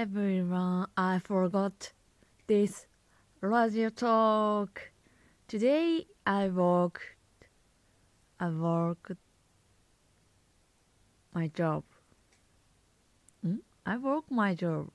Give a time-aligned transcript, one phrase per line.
[0.00, 0.86] everyone.
[0.96, 1.92] I forgot
[2.46, 2.86] this
[3.42, 4.92] radio talk.
[5.46, 7.18] Today I work.
[8.40, 9.12] I work
[11.34, 11.84] my job.
[13.44, 13.56] Hmm?
[13.84, 14.88] I work my job.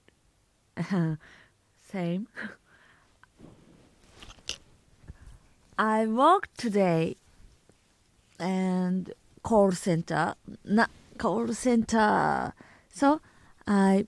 [1.92, 2.28] Same.
[5.78, 7.18] I work today
[8.40, 9.14] and
[9.44, 10.34] call center,
[10.64, 12.54] not call center.
[12.90, 13.22] So
[13.68, 14.08] I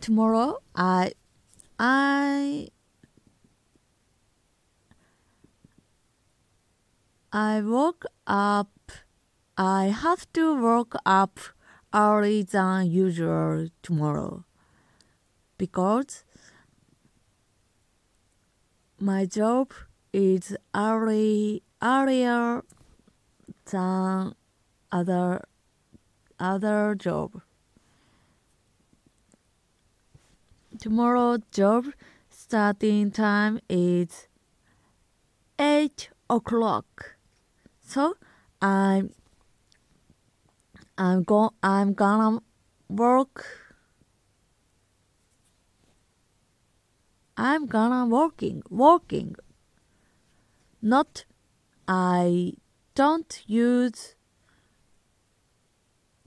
[0.00, 1.12] tomorrow I
[1.78, 2.68] I
[7.32, 8.92] I woke up
[9.56, 11.40] I have to wake up
[11.94, 14.44] early than usual tomorrow
[15.58, 16.24] because
[19.00, 19.72] my job
[20.12, 22.62] is early earlier
[23.70, 24.34] than
[24.90, 25.42] other
[26.38, 27.42] other job.
[30.78, 31.86] Tomorrow job
[32.28, 34.28] starting time is
[35.58, 37.16] eight o'clock.
[37.80, 38.16] So
[38.60, 39.10] I'm
[40.98, 42.40] I'm go I'm gonna
[42.90, 43.46] work.
[47.36, 49.34] I'm gonna working working.
[50.82, 51.24] Not
[51.88, 52.52] I
[52.94, 54.14] don't use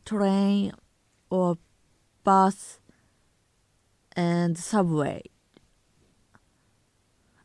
[0.06, 0.72] train
[1.30, 1.58] or
[2.24, 2.79] bus
[4.20, 5.24] and subway.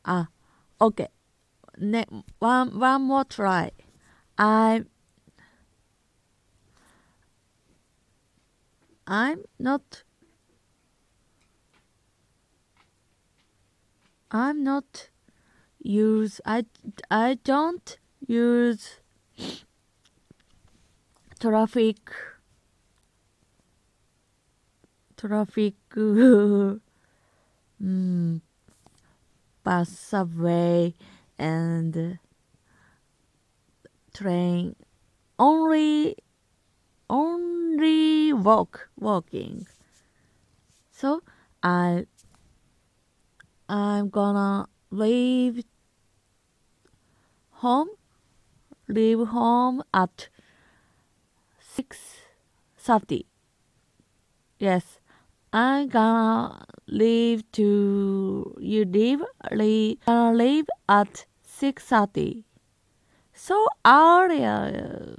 [0.04, 0.26] Ah,
[0.80, 1.06] okay.
[1.78, 3.70] Ne- one one more try.
[4.36, 4.82] I
[9.06, 10.02] I'm not
[14.32, 15.10] I'm not
[15.78, 16.66] use I
[17.08, 18.98] I don't use
[21.38, 22.10] traffic
[25.16, 25.74] traffic.
[27.82, 28.40] Mm,
[29.64, 30.94] bus subway
[31.36, 32.18] and
[34.14, 34.76] train.
[35.38, 36.16] Only
[37.10, 39.66] only walk walking.
[40.90, 41.22] So
[41.62, 42.06] i
[43.68, 45.64] i'm gonna leave
[47.64, 47.88] home
[48.86, 50.28] leave home at
[51.76, 53.24] 6.30
[54.58, 55.00] yes
[55.53, 59.21] i'm gonna leave to you leave
[59.51, 62.43] leave gonna leave at 6.30
[63.33, 65.17] so earlier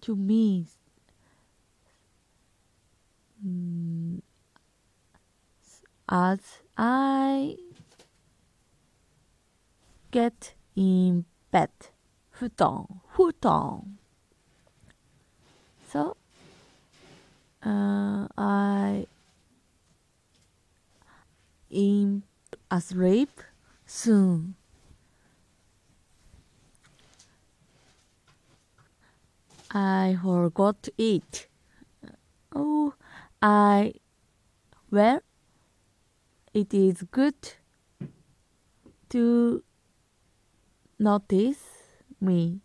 [0.00, 0.66] to me
[3.44, 4.20] mm,
[6.08, 6.40] as
[6.76, 7.56] i
[10.10, 11.68] get in bed
[12.32, 13.98] 布団布団
[15.86, 16.16] so
[17.65, 19.07] uh, I
[21.71, 22.23] am
[22.69, 23.41] asleep
[23.85, 24.55] soon.
[29.71, 31.47] I forgot to eat.
[32.55, 32.93] Oh,
[33.41, 33.93] I
[34.89, 35.19] well,
[36.53, 37.35] it is good
[39.09, 39.63] to
[40.99, 41.63] notice
[42.21, 42.61] me,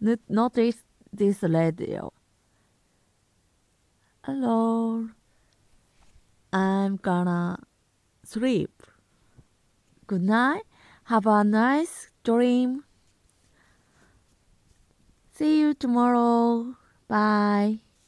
[0.00, 0.82] Not- notice
[1.12, 2.12] this radio.
[4.22, 5.08] Hello,
[6.52, 7.58] I'm gonna
[8.22, 8.82] sleep.
[10.06, 10.64] Good night.
[11.04, 12.84] Have a nice dream.
[15.32, 16.76] See you tomorrow.
[17.08, 17.80] Bye.